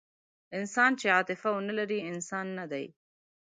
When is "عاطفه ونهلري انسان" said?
1.15-2.45